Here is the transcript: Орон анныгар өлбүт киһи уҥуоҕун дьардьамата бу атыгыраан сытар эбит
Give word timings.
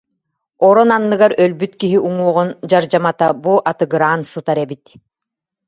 Орон 0.67 0.89
анныгар 0.97 1.31
өлбүт 1.43 1.73
киһи 1.81 1.97
уҥуоҕун 2.07 2.49
дьардьамата 2.69 3.27
бу 3.43 3.53
атыгыраан 3.71 4.21
сытар 4.31 4.57
эбит 4.65 4.85